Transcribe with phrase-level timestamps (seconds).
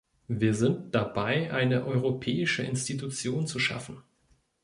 [0.29, 4.01] Wir sind dabei, eine europäische Institution zu schaffen.